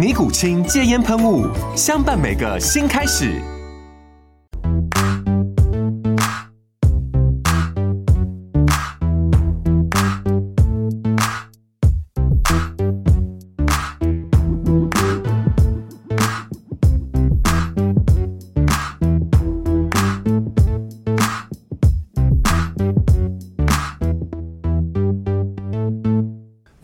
[0.00, 1.46] 尼古清戒烟喷雾，
[1.76, 3.38] 相伴每个新开始。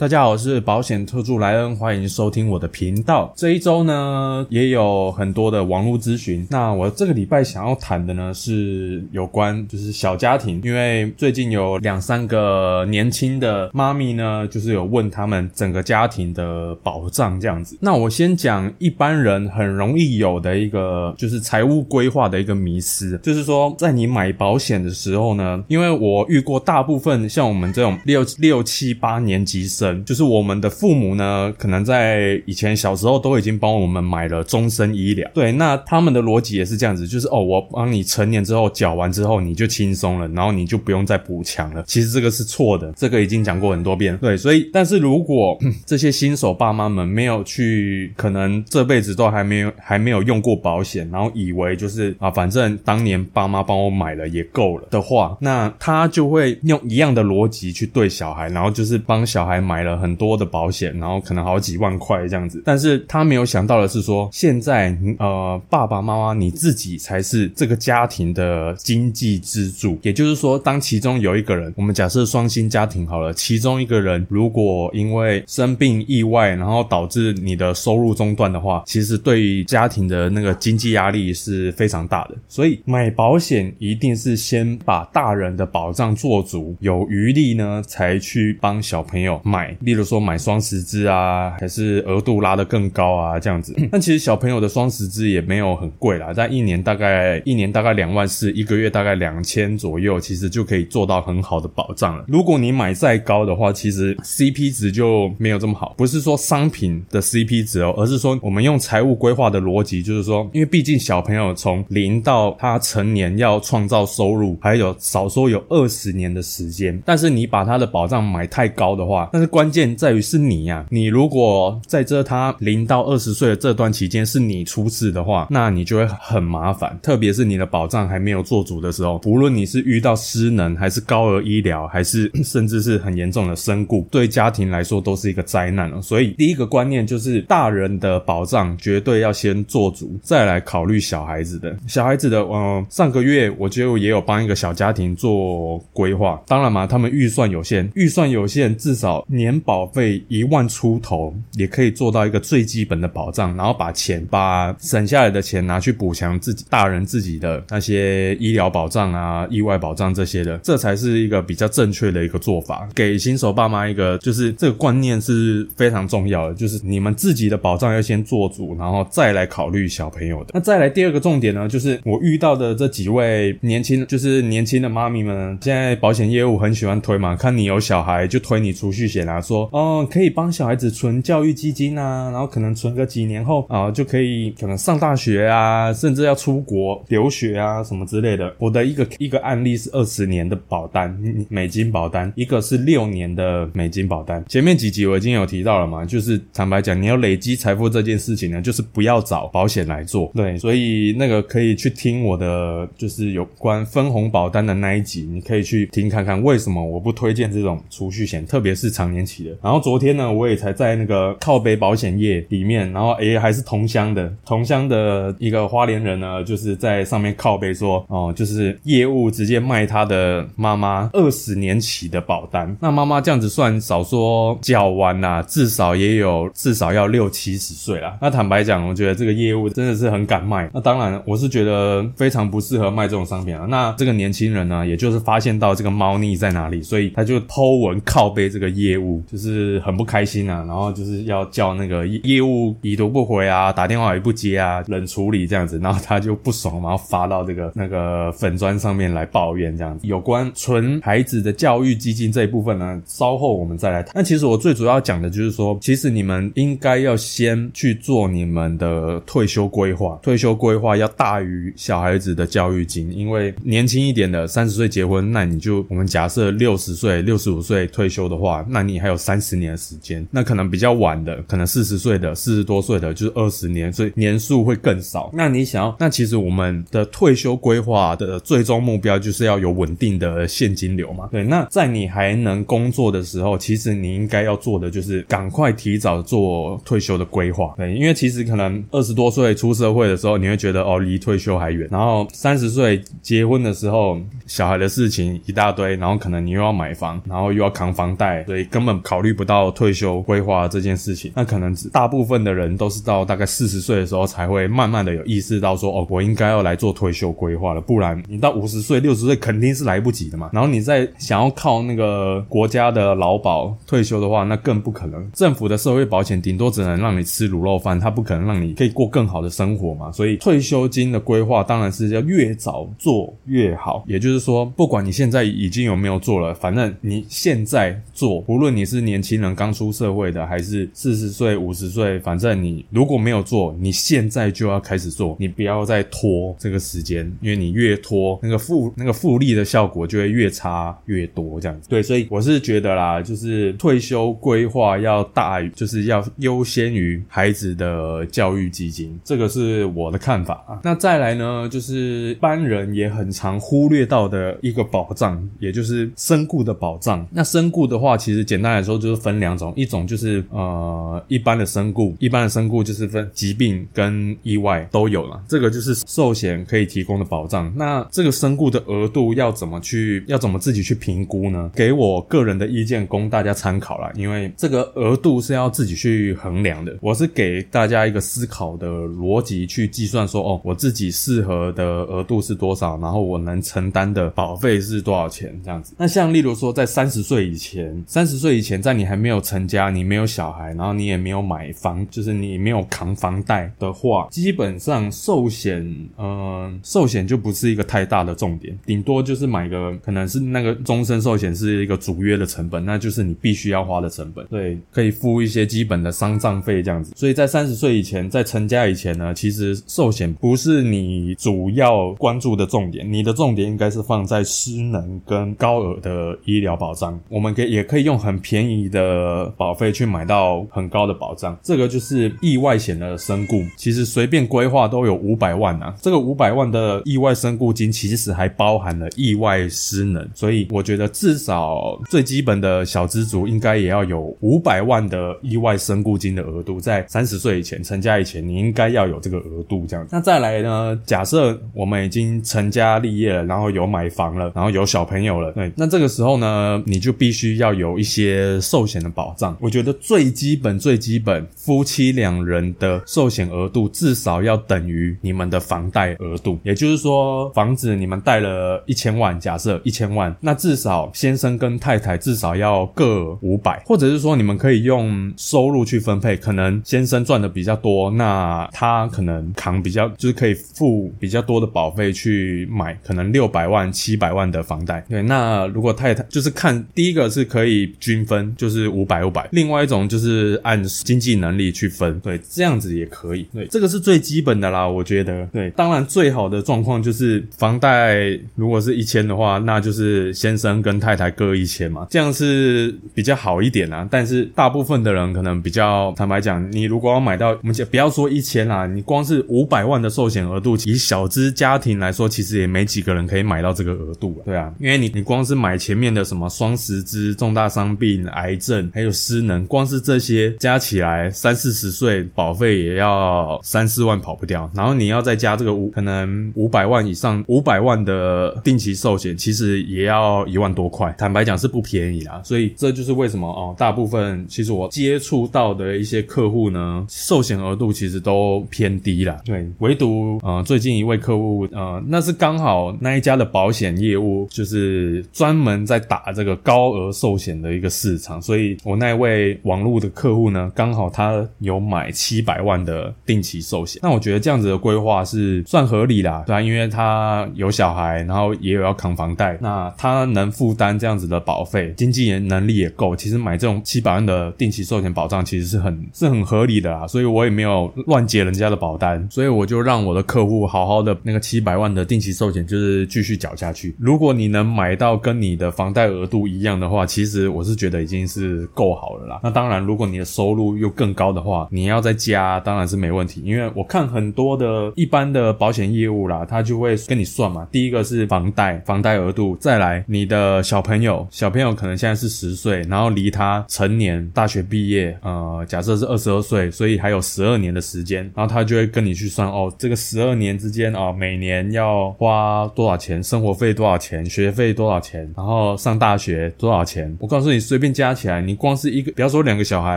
[0.06, 3.32] 大家好，我是保险特助莱恩，欢迎收听我的频道。
[3.34, 6.46] 这一周呢，也有很多的网络咨询。
[6.48, 17.76] 那我这个礼拜想要谈的呢，是有关就是小家庭，因为最近有两三个年轻的妈咪呢，就是有问他们整个家庭的保障这样子。
[17.80, 29.95] 那我先讲一般人很容易有的一个就是财务规划的一个迷思，就是说在你买保险的时候呢，因为我遇过大部分像我们这种六六七八年级生。
[30.04, 35.30] 就是我们的父母呢，可能在以前小时候都已经帮我们买了终身医疗。
[35.32, 41.84] 对，那他们的逻辑也是这样子，就是哦，我帮你成年之后缴完之后，你就轻松了，然后你就不用再补强了。
[41.86, 44.16] 其实这个是错的，这个已经讲过很多遍。
[44.18, 59.76] 对，所以但是如果这些新手爸妈们没有去，可能这辈子都还没有还没有用过保险，然后以为就是啊，反正当年爸妈帮我买了也够了的话，那他就会用一样的逻辑去对小孩，然后就是帮小孩买。
[59.86, 89.75] 了很多的保险，然后可能好几万块这样子，但是他没有想到的是说，现在呃爸爸妈妈你自己才是这个家庭的经济支柱，也就是说，当其中有一个人，我们假设双薪家庭好了，其中一个人如果因为生病意外，然后导致你的收入中断的话，其实对于家庭的那个经济压力是非常大的，所以买保险一定是先把大人的保障做足，有余力呢才去帮小朋友买。
[89.80, 93.74] 例如说买双十支啊，还是额度拉得更高啊，这样子。
[93.90, 102.24] 但其实小朋友的双十支也没有很贵啦，在一年大概一年大概两万四，一个月大概两千左右，其实就可以做到很好的保障了。
[102.28, 105.94] 如果你买再高的话，其实 CP 值就没有这么好。
[105.96, 117.00] 不是说商品的 CP 值哦，而是说我们用财务规划的逻辑，就是说，因为毕竟小朋友从零到他成年要创造收入，还有少说有二十年的时间。
[117.04, 126.96] 但是你把他的保障买太高的话，但是关关键在于是你呀，你如果在这他零到二十岁的这段期间是你出事的话，那你就会很麻烦。
[127.02, 136.00] 特别是你的保障还没有做足的时候，不论你是遇到失能，还是高额医疗，还是 甚至是很严重的身故，对家庭来说都是一个灾难了。
[136.00, 141.76] 所以第一个观念就是大人的保障绝对要先做足，再来考虑小孩子的。
[141.88, 146.40] 小孩子的，嗯，上个月我就也有帮一个小家庭做规划。
[146.46, 149.55] 当然嘛，他们预算有限，预算有限，至少年。
[149.60, 162.88] 保费一万出头也可以做到一个最基本的保障，然后把钱把省下来的钱拿去补强自己大人自己的那些医疗保障啊、意外保障这些的，这才是一个比较正确的一个做法。
[162.94, 170.50] 给新手爸妈一个就是这个观念是非常重要的，就是你们自己的保障要先做足，然后再来考虑小朋友的。
[170.54, 179.35] 那再来第二个重点呢，就是我遇到的这几位年轻就是年轻的妈咪们，现在保险业务很喜欢推嘛，看你有小孩就推你储蓄险啊。
[179.40, 188.54] 说哦，可以帮小孩子存教育基金啊，然后可能存个几年后啊，就可以可能上大学啊，甚至要出国留学啊什么之类的。
[188.58, 191.16] 我的一个一个案例是二十年的保单，
[191.48, 194.42] 美金保单，一个是六年的美金保单。
[194.48, 200.30] 前面几集我已经有提到了嘛，就是坦白讲，你要累积财富这件事情呢，就是不要找保险来做。
[200.34, 209.25] 对，所以那个可以去听我的，就是有关分红保单的那一集，你可以去听看看为什么我不推荐这种储蓄险，特别是常年。
[209.26, 209.50] 期的。
[209.60, 222.74] 然后昨天呢，我也才在那个靠北保险业里面，然后诶还是同乡的，同乡的一个花莲人呢，就是在上面靠背说，哦，就是业务直接卖他的妈妈二十年期的保单。
[222.80, 228.16] 那妈妈这样子算少说缴完啦，至少也有至少要六七十岁啦。
[228.20, 230.70] 那坦白讲，我觉得这个业务真的是很敢卖。
[230.72, 233.66] 那当然，我是觉得非常不适合卖这种商品啊。
[233.68, 240.64] 那这个年轻人呢，也就是发现到这个猫腻在哪里，所以他就偷文靠背这个业务，就是很不开心啊。
[240.66, 245.78] 然后就是要叫那个业务已读不回啊，打电话也不接啊，冷处理这样子。
[245.78, 250.06] 然后他就不爽，然后发到这个那个粉砖上面来抱怨这样子。
[250.06, 254.12] 有关纯孩子的教育基金这一部分呢，稍后我们再来谈。
[254.14, 270.26] 那其实我最主要讲的就是说，其实你们应该要先去做你们的退休规划，退休规划要大于小孩子的教育金，因为年轻一点的三十岁结婚，那你就我们假设六十岁、六十五岁退休的话，那你还还有三十年的时间。
[270.32, 275.30] 那可能比较晚的，可能四十岁的、四十多岁的，就是二十年，所以年数会更少。
[275.32, 281.28] 那你想要，那其实我们的退休规划的最终目标就是要有稳定的现金流嘛？
[281.30, 281.44] 对。
[281.44, 287.72] 那在你还能工作的时候，其实你应该要做的就是赶快提早做退休的规划。
[287.76, 291.86] 对，因为其实可能二十多岁出社会的时候，你会觉得哦，离退休还远。
[291.90, 301.32] 然后三十岁结婚的时候，小孩的事情一大堆，然后可能你又要买房，然后又要扛房贷，所以根本考虑不到退休规划这件事情。
[301.34, 310.50] 那可能大部分的人都是到大概四十岁的时候才会慢慢的有意识到说，哦，我应该要来做退休规划了，不然你到五十岁、六十岁肯定是来不及的嘛。
[310.52, 315.30] 然后你再想要靠那个国家的劳保退休的话，那更不可能。
[315.32, 320.10] 政府的社会保险顶多只能让你吃卤肉饭，它不可能让你可以过更好的生活嘛。
[320.12, 324.04] 所以退休金的规划当然是要越早做越好。
[324.06, 341.88] 也就是说，不管你现在已经有没有做了，反正你现在做，无论你是年轻人刚出社会的，还是四十岁、五十岁，反正你如果没有做，你现在就要开始做，你不要再拖这个时间，因为你越拖，那个复那个复利的效果就会越差越多这样子。
[341.88, 350.78] 对，所以我是觉得啦，就是退休规划要大于，就是要优先于孩子的教育基金，这个是我的看法啊。
[350.84, 357.26] 那再来呢，就是一般人也很常忽略到的一个保障，也就是身故的保障。
[357.32, 367.72] 那身故的话，其实简单来说就是分两种，一种就是呃一般的身故，一般的身故就是分疾病跟意外都有了，这个就是寿险可以提供的保障。
[367.74, 371.70] 那这个身故的额度要怎么去，要怎么自己去评估呢？
[371.74, 376.94] 给我个人的意见供大家参考啦，因为这个额度是要自己去衡量的。
[377.00, 385.94] 我是给大家一个思考的逻辑去计算说，哦，我自己适合的额度是多少，然后我能承担的保费是多少钱这样子。
[385.96, 395.84] 那像例如说，在三十岁以前，三十岁以，在你还没有成家，你没有小孩，然后你也没有买房，就是你没有扛房贷的话，基本上寿险，
[396.18, 407.12] 嗯，寿险就不是一个太大的重点，顶多就是买个可能是那个终身寿险是一个主约的成本，那就是你必须要花的成本，对，可以付一些基本的丧葬费这样子。
[407.14, 417.18] 所以在三十岁以前，在成家以前呢，其实寿险不是你主要关注的重点，你的重点应该是放在失能跟高额的医疗保障。
[417.28, 423.64] 我们可以也可以用很便宜的保费去买到很高的保障，这个就是意外险的身故。
[423.76, 440.06] 其实随便规划都有五百万啊，这个五百万的意外身故金其实还包含了意外失能，所以我觉得至少最基本的小资族应该也要有五百万的意外身故金的额度，在三十岁以前成家以前，你应该要有这个额度这样。
[440.12, 440.96] 那再来呢？
[441.04, 449.56] 假设我们已经成家立业了，然后有买房了，然后有小朋友了，对，那这个时候呢，你就必须要有一些寿险的保障。
[449.60, 456.58] 我觉得最基本、最基本，夫妻两人的寿险额度至少要等于你们的房贷额度。
[456.62, 475.04] 也就是说，房子你们贷了一千万，假设一千万，那至少先生跟太太至少要各五百，或者是说你们可以用收入去分配，可能先生赚的比较多，那他可能扛比较，就是可以付比较多的保费去买，可能六百万、七百万的房贷。
[475.08, 483.46] 对，那如果太太就是看第一个是可以均分，就是五百五百，另外一种就是按经济能力去分，对，这样子也可以。
[483.54, 485.46] 对，这个是最基本的啦，我觉得。
[485.52, 494.06] 对，当然最好的状况就是房贷如果是一千的话，那就是先生跟太太各一千嘛，这样是比较好一点啊。
[494.10, 504.42] 但是大部分的人可能比较坦白讲，你如果要买到，我们就不要说一千啦，你光是五百万的寿险额度，以小资家庭来说，其实也没几个人可以买到这个额度。
[504.44, 514.70] 对啊，因为你你光是买前面的什么双十支、重大伤病、病、癌症，还有失能，光是这些加起来三四十岁保费也要三四万跑不掉。
[514.74, 521.14] 然后你要再加这个五可能五百万以上五百万的定期寿险，其实也要一万多块。
[521.18, 529.40] 坦白讲是不便宜啦，所以这就是为什么哦，大部分其实我接触到的一些客户呢，寿险额度其实都偏低啦。
[529.44, 543.98] 对，唯独呃最近一位客户呃，那是刚好那一家的保险业务就是专门在打这个高额寿险的一个市市场，所以我那位网络的客户呢，刚好他有买七百万的定期寿险。
[544.00, 563.96] 那我觉得这样子的规划是算合理啦，对啊，因为他有小孩，然后也有要扛房贷，那他能负担这样子的保费，经济能力也够，其实买这种七百万的定期寿险保障其实是很是很合理的啦，所以我也没有乱接人家的保单，所以我就让我的客户好好的那个七百万的定期寿险就是继续缴下去。
[563.98, 569.40] 如果你能买到跟你的房贷额度一样的话，其实我是觉得已经是够好了啦。
[569.42, 577.66] 那当然，如果你的收入又更高的话，你要再加当然是没问题，因为我看很多的一般的保险业务啦，他就会跟你算嘛。
[577.70, 597.14] 第一个是房贷，房贷额度，再来你的小朋友，小朋友可能现在是十岁，然后离他成年大学毕业，呃，假设是二十二岁，所以还有十二年的时间，然后他就会跟你去算哦，这个十二年之间啊，每年要花多少钱，生活费多少钱，学费多少钱，然后上大学多少钱？
[597.20, 599.96] 我告诉你，随便加起来，你光是一个，不要说两个小孩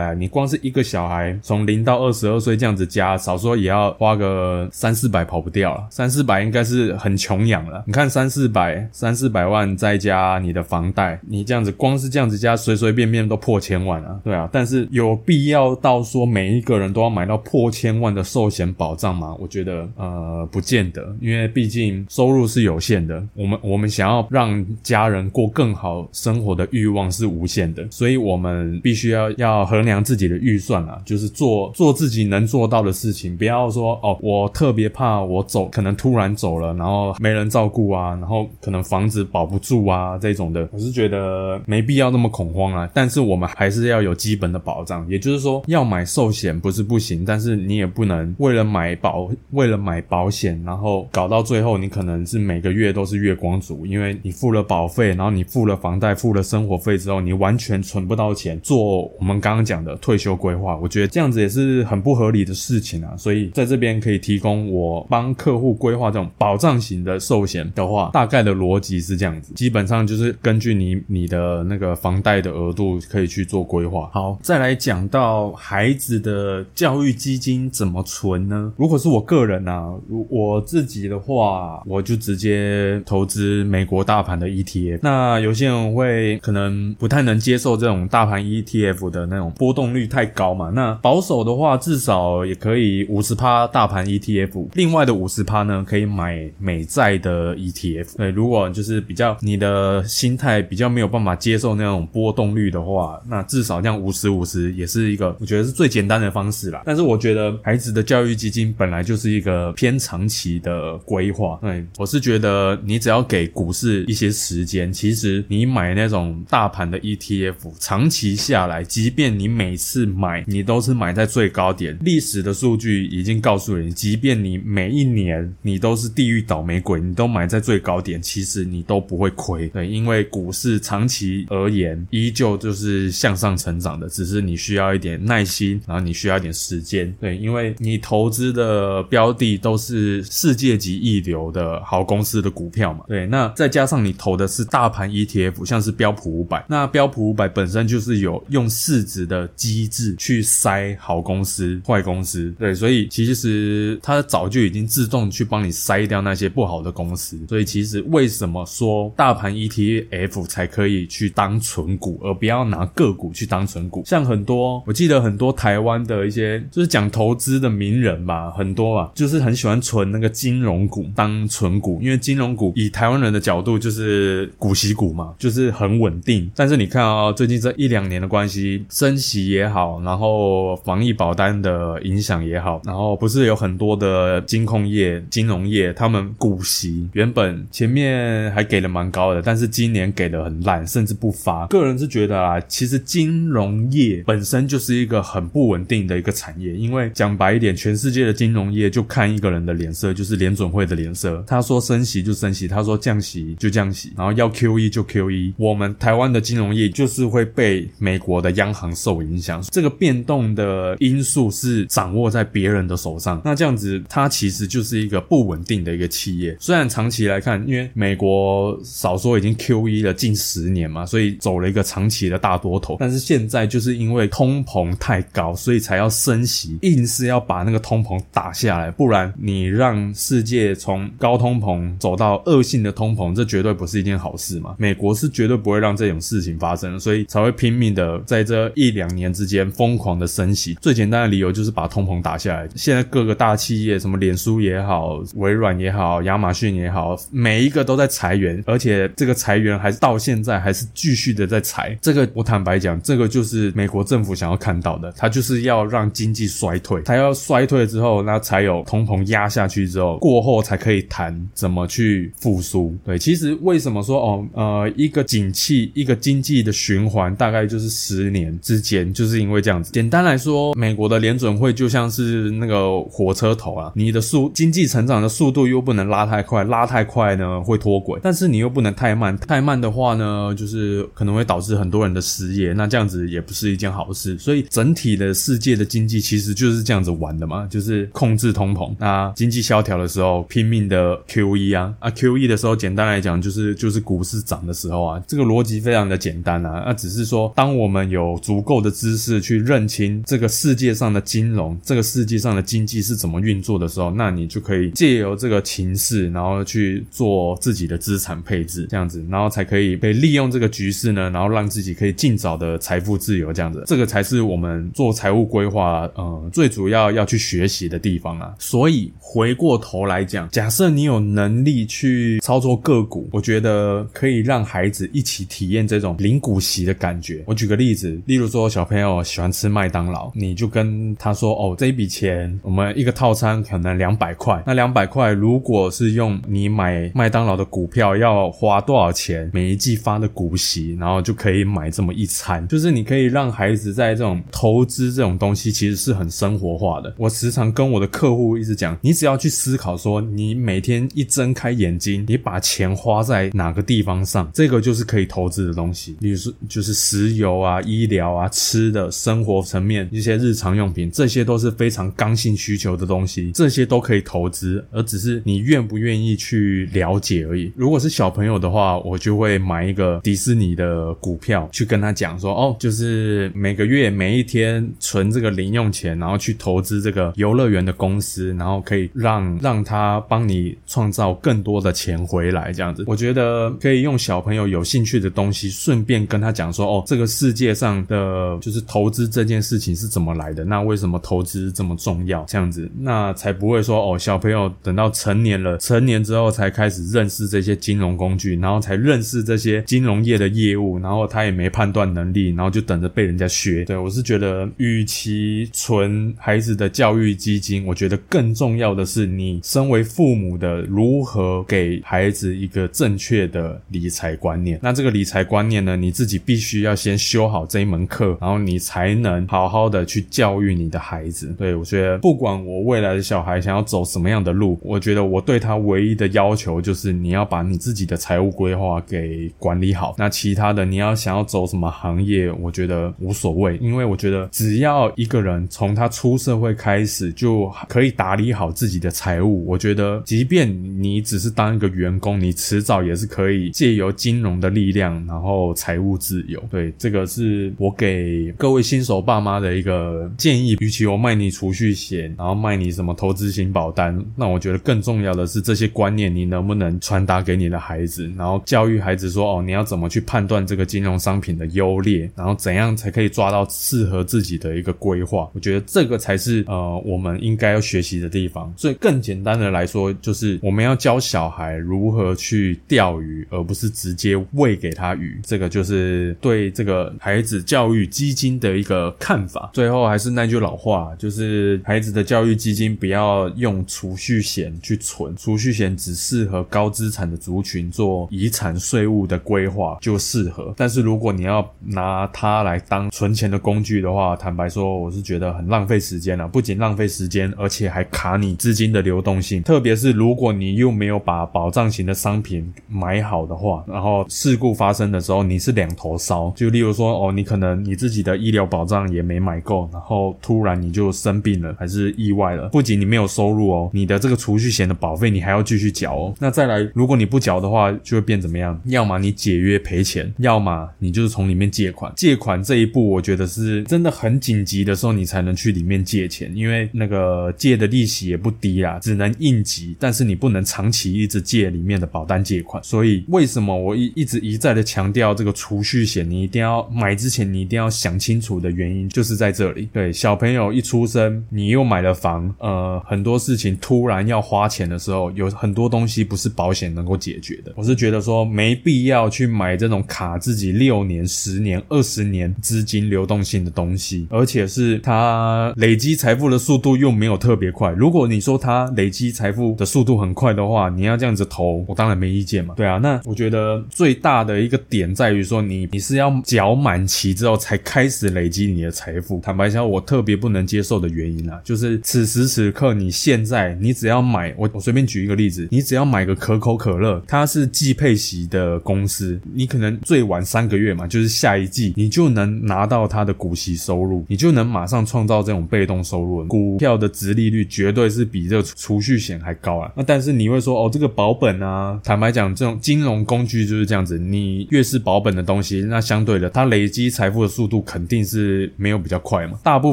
[0.00, 7.82] 啊，你光是一个小孩从零到二十二岁这样子加，少说也要花个三四百跑不掉了，三四百应该是很穷养了。
[7.86, 14.48] 你看三四百，三四百万再加你的房贷，你这样子光是这样子加，随随便便都破千万了，对啊。
[14.52, 19.34] 但是有必要到说每一个人都要买到破千万的寿险保障吗？
[19.38, 42.88] 我觉得呃不见得，因为毕竟收入是有限的，我们我们想要让家人过更好生活的欲望是无限的所以我们必须要要衡量自己的预算啊，就是做做自己能做到的事情，不要说哦，我特别怕我走可能突然走了，然后没人照顾啊，然后可能房子保不住啊这种的，我是觉得没必要那么恐慌啊。
[42.92, 60.76] 但是我们还是要有基本的保障，也就是说要买寿险不是不行，但是你也不能为了买保为了买保险，然后搞到最后你可能是每个月都是月光族，因为你付了保费，然后你付了房贷，付了生活费之后，你完全存不到钱做我们刚刚讲的退休规划。
[60.78, 63.14] 我觉得这样子也是很不合理的事情啊。
[63.18, 74.08] 所以在这边可以提供我帮客户规划这种保障型的寿险的话，大概的逻辑是这样子，基本上就是根据你你的那个房贷的额度可以去做规划。
[74.12, 78.72] 好，再来讲到孩子的教育基金怎么存呢？
[78.78, 85.00] 如果是我个人啊，如我自己的话，我就直接投资美国大盘的 ETF。
[85.02, 90.70] 那有些人会可能不太能接接受这种大盘 ETF 的那种波动率太高嘛。
[90.70, 98.16] 那保守的话，至少也可以五十趴大盘 ETF，另外的五十趴呢，可以买美债的 ETF。
[98.16, 106.82] 对，如果就是比较你的心态比较没有办法接受那种波动率的话，那至少这样五十五十也是一个我觉得是最简单的方式啦。
[106.86, 111.58] 但是我觉得孩子的教育基金本来就是一个偏长期的规划。
[111.60, 117.39] 对我是觉得你只要给股市一些时间，其实你买那种大盘的 ETF，
[117.78, 129.68] 长期下来，即便你每次买你都是买在最高点，历史的数据已经告诉你，即便你每一年你都是地狱倒霉鬼，你都买在最高点，其实你都不会亏。
[129.68, 137.12] 对，因为股市长期而言依旧就是向上成长的，只是你需要一点耐心，然后你需要一点时间。
[137.20, 143.04] 对，因为你投资的标的都是世界级一流的好公司的股票嘛。
[143.06, 152.52] 对，那再加上你投的是大盘 ETF，像是标普五百，那标普五百本身就是有用市值的机制去筛好公司、坏公司。
[152.58, 157.38] 对，所以其实它早就已经自动去帮你筛掉那些不好的公司。
[157.48, 164.02] 所以其实为什么说大盘 ETF 才可以去当存股，而不要拿个股去当存股？
[164.04, 176.50] 像很多，我记得很多台湾的一些就是讲投资的名人吧，很多啊，就是很喜欢存那个金融股当存股，因为金融股以台湾人的角度就是股息股嘛，就是很稳定。
[176.56, 191.66] 但是你看啊，最近这一两年的关系，升息也好，然后防疫保单的影响也好，然后不是有很多的金控业、金融业，他们股息原本前面还给的蛮高的，但是今年给的很烂，甚至不发。
[191.66, 201.42] 个人是觉得啊，其实金融业本身就是一个很不稳定的一个产业，因为讲白一点，全世界的金融业就看一个人的脸色，就是联准会的脸色。
[201.46, 205.52] 他说升息就升息，他说降息就降息，然后要 QE 就 QE。
[205.56, 209.62] 我们台湾的金融业就是会被美国的央行受影响。
[209.70, 216.56] 这个变动的因素是掌握在别人的手上，那这样子它其实就是一个不稳定的一个企业。
[216.60, 234.76] 虽然长期来看，因为美国少说已经 Q E 了近十年嘛，所以走了一个长期的大多头，但是现在就是因为通膨太高，所以才要升息，硬是要把那个通膨打下来，不然你让世界从高通膨走到恶性的通膨，这绝对不是一件好事嘛。
[234.78, 240.74] 美国是绝对不会让这种事情发生，所以才会拼命的在这一两年之间疯狂的升息。
[240.80, 242.68] 最简单的理由就是把通膨打下来。
[242.76, 251.96] 现在各个大企业，什么脸书也好，微软也好，亚马逊也好，每一个都在裁员，而且这个裁员还是到现在还是继续的在裁。
[252.02, 262.94] 这个我坦白讲，这个就是美国政府想要看到的，他就是要让经济衰退，他要衰退之后，那才有通膨压下去之后，过后才可以谈怎么去复苏。
[263.04, 269.92] 对，其实为什么说哦，呃，一个景气，一个经济的循环，大概就是十年之间，就是因为这样子。
[269.92, 284.36] 简单来说，美国的联准会就像是那个火车头啊，你的速经济成长的速度又不能拉太快，拉太快呢会脱轨，但是你又不能太慢，太慢的话呢，就是可能会导致很多人的失业，那这样子也不是一件好事。
[284.36, 288.92] 所以整体的世界的经济其实就是这样子玩的嘛，就是控制通膨。
[288.98, 296.79] 那经济萧条的时候，拼命的 QE 啊啊 QE 的时候，简单来讲就是就是股市涨的时候啊，这个逻辑非常的简单啊。
[296.86, 318.54] 那只是说，当我们有足够的知识去认清这个世界上的金融，这个世界上的经济是怎么运作的时候，那你就可以借由这个情势，然后去做自己的资产配置，这样子，然后才可以被利用这个局势呢，然后让自己可以尽早的财富自由，这样子，这个才是我们做财务规划，呃，最主要要去学习的地方啊。
[318.58, 327.42] 所以回过头来讲，假设你有能力去操作个股，我觉得可以让孩子一起体验这种零股息的感觉。
[327.46, 334.62] 我举个例子，例如说小朋友喜欢吃麦当劳，你就跟他说：“哦，这一笔钱，我们一个套餐可能两百块。
[334.66, 339.50] 那两百块如果是用你买麦当劳的股票，要花多少钱？
[339.52, 342.66] 每一季发的股息，然后就可以买这么一餐。
[342.68, 347.14] 就是你可以让孩子在这种投资这种东西，其实是很生活化的。
[347.16, 356.16] 我时常跟我的客户一直讲，你只要去思考说，你每天一睁开眼睛，你把钱花在哪个地方上，这个就是可以投资的东西。
[356.20, 367.72] 比如就是石油啊、医疗啊、吃的、生活层面一些日常用品，这些都是非常刚性需求的东西，这些都可以投资，而只是你愿不愿意去了解而已。
[367.76, 392.44] 如果是小朋友的话，我就会买一个迪士尼的股票，去跟他讲说，哦，就是每个月每一天存这个零用钱，然后去投资这个游乐园的公司，然后可以让让他帮你创造更多的钱回来，这样子，我觉得可以用小朋友有兴趣的东西，顺便跟他讲说，哦，这个世界上的就是投资这件事情是怎么来的，那为什么投资这么重要？
[392.44, 403.84] 这样子，那才不会说，哦，小朋友等到成年了，成年之后才开始认识这些金融工具，然后才认识这些金融业的业务，然后他也没判断能力，然后就等着被人家学。
[403.84, 414.78] 对我是觉得，与其存孩子的教育基金，我觉得更重要的是，你身为父母的如何给孩子一个正确的理财观念。
[414.82, 421.54] 那这个理财观念呢，你自己必须要先修好这一门课，然后你才能好好的去教育你的孩子。
[421.58, 430.14] 对我觉得，不管我未来的小孩想要走什么样的路，我觉得我对他唯一的要求就是你要把你自己的财务规划给管理好。
[430.18, 440.68] 那其他的，你要想要走什么行业，我觉得无所谓，因为我觉得只要一个人从他出社会开始就可以打理好自己的财务，我觉得即便
[441.02, 446.62] 你只是当一个员工，你迟早也是可以借由金融的力量，然后财务自由。
[446.70, 450.76] 对，这个是我给各位新手爸妈的一个建议。
[450.78, 465.50] 与其我卖你储蓄险，然后卖你什么投资型保单，那我觉得更重要的是这些观念你能不能传达给你的孩子，然后教育孩子说哦，你要怎么去判断这个金融商品的优劣，然后怎样才可以抓到适合自己的一个规划。
[465.54, 468.72] 我觉得这个才是呃我们应该要学习的地方。
[468.76, 475.38] 所以更简单的来说，就是我们要教小孩如何去钓鱼，而不是直接喂给他鱼。
[475.42, 476.09] 这个就是
[476.40, 479.70] 对这个孩子教育基金的一个看法。
[479.72, 490.72] 最后还是那句老话，就是孩子的教育基金不要用储蓄险去存，储蓄险只适合高资产的族群做遗产税务的规划就适合。
[490.76, 496.46] 但是如果你要拿它来当存钱的工具的话，坦白说，我是觉得很浪费时间了。
[496.48, 499.62] 不仅浪费时间，而且还卡你资金的流动性。
[499.62, 506.50] 特别是如果你又没有把保障型的商品买好的话，然后事故发生的时候，你是两头烧。
[506.56, 516.34] 就例如说，哦，你可能你自己的医疗保障也没买够，然后突然你就生病了，还是意外了，不仅你没有收入哦，你的这个储蓄险的保费你还要继续缴哦。
[516.38, 518.80] 那再来，如果你不缴的话，就会变怎么样？
[518.86, 522.10] 要么你解约赔钱，要么你就是从里面借款。
[522.16, 532.82] 借款这一步，我觉得是真的很紧急的时候，你才能去里面借钱，因为那个借的利息也不低啦，只能应急，但是你不能长期一直借里面的保单借款。
[532.82, 539.88] 所以为什么我一一直一再的强调这个储蓄险，你一定要买之前你一定要想清楚的原因，就是在这里。
[539.92, 547.72] 对，小朋友一出生，你又买了房，呃，很多事情突然要花钱的时候，有很多东西不是保险能够解决的。
[547.76, 557.90] 我是觉得说没必要去买这种卡自己六年、十年、二十年资金流动性的东西，而且是它累积财富的速度又没有特别快。
[557.90, 562.74] 如果你说它累积财富的速度很快的话，你要这样子投，我当然没意见嘛。
[562.76, 569.40] 对啊，那我觉得最大的一个点在于说，你你是要缴满期之后才开始累积你的财富。
[569.40, 586.44] 坦白讲，我特别不能接受的原因啊，就是此时此刻你现在你只要买我我随便举一个例子，你只要买个可口可乐，它是季配息的公司，你可能最晚三个月嘛，就是下一季你就能拿到它的股息收入，你就能马上创造这种被动收入。
[586.46, 589.92] 股票的值利率绝对是比这个储蓄险还高啊。
[589.94, 599.58] 那但是你会说哦，这个保本啊，坦白讲，这种金融工具就是这样子，你越是保本的东西，那相对的它累积财富的速度肯定是没有比较快嘛。
[599.62, 599.92] 大部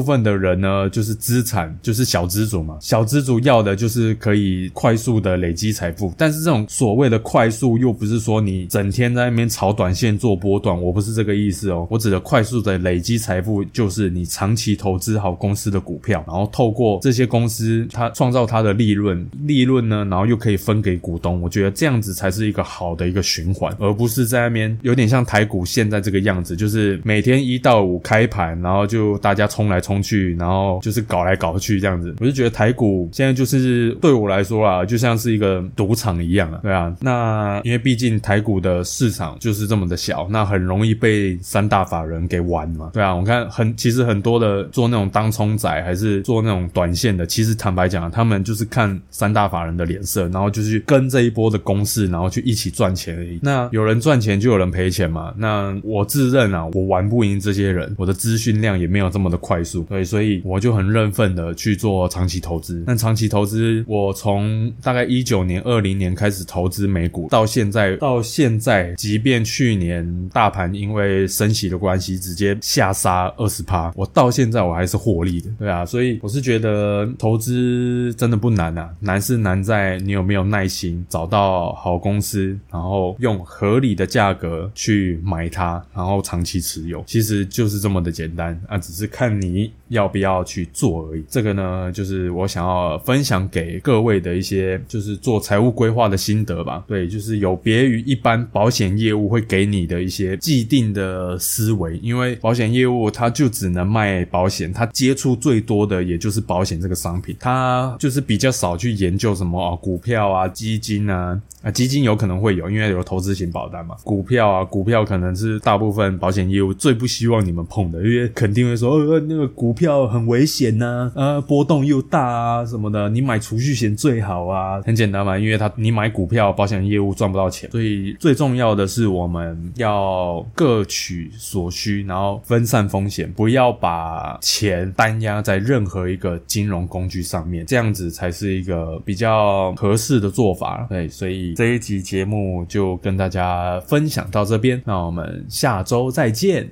[0.00, 11.86] 分的人呢，就是资产就是小资主嘛，小资主要的就是可以快速的累积财富，但是这种所谓的快速又不是说你整天在那边炒短线做波段，我不是这个意思哦。
[11.90, 21.40] 我指的快速的累积财富，就是你长期投资好公司的股票，然后透过这些公司它创造它的利润，利润呢，然后又可以分给股东。
[21.40, 32.14] 我觉得这样子才是一个好的一个循环，而不是在那边有点像台股现在这个样子，就是每天一到五开盘，然后就大家冲来冲去，然后就是搞来搞去这样子。
[32.20, 36.94] 我就觉得台股现在就是对我来说啊，就像是一个赌场一样啊，对啊。
[37.00, 43.14] 那因为毕竟台股的市场就是这么的小，那很容易被三大法人给玩嘛，对啊。
[43.14, 53.38] 我看很其实很多的做那种当冲仔还是做那种短线的，其实坦白讲，他们就是看三大法人的脸色，然后就去跟这一波的公式，然后去一起赚钱而已。
[53.42, 55.32] 那有人赚钱就有人赔钱嘛。
[55.36, 55.47] 那
[55.82, 62.82] 我自认啊，我玩不赢这些人，我的资讯量也没有这么的快速，对，所以我就很认份的去做长期投资。
[62.86, 91.24] 但长期投资，我从大概一九年、二零年开始投资美股，到现在，到现在，即便去年大盘因为升息的关系直接下杀二十趴，我到现在我还是获利的，对啊，所以我是觉得投资真的不难啊，难是难在你有没有耐心找到好公司，然后用合理的价格去买买它，然后长期持有，其实就是这么的简单啊，只是看你要不要去做而已。
[91.28, 96.82] 这个呢，就是我想要分享给各位的一些，就是做财务规划的心得吧。
[96.88, 113.94] 对，就是有别于一般保险业务会给你的一些既定的思维，因为保险业务它就只能卖保险，它接触最多的也就是保险这个商品，它就是比较少去研究什么啊股票啊基金啊啊基金有可能会有，因为有投资型保单嘛。
[114.02, 124.80] 股票啊股票可能是大部分保险业务最不希望你们碰的，因为肯定会说呃那个股票很危险呐，呃波动又大啊什么的，你买储蓄险最好啊。
[124.82, 140.86] 很简单嘛，因为它你买股票保险业务赚不到钱，所以最重要的是我们要各取所需，然后分散风险，不要把钱单压在任何一个金融工具上面，这样子才是一个比较合适的做法。
[140.88, 146.70] 对，所以这一集节目就跟大家分享到这边，那我们我们下周再见。